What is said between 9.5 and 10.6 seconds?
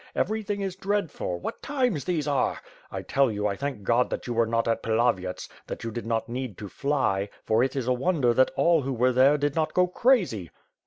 not go crazy."